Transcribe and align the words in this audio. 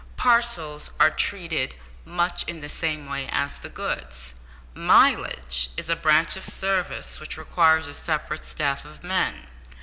Parcels 0.17 0.89
are 0.99 1.11
treated 1.11 1.75
much 2.05 2.41
in 2.45 2.59
the 2.61 2.69
same 2.69 3.07
way 3.07 3.29
as 3.31 3.59
the 3.59 3.69
goods. 3.69 4.33
"Mileage" 4.73 5.69
is 5.77 5.91
a 5.91 5.95
branch 5.95 6.35
of 6.35 6.45
the 6.45 6.49
service 6.49 7.19
which 7.19 7.37
requires 7.37 7.85
a 7.85 7.93
separate 7.93 8.43
staff 8.43 8.83
of 8.83 9.03
men. 9.03 9.45